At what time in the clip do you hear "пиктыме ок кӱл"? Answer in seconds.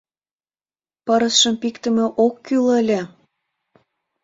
1.61-2.65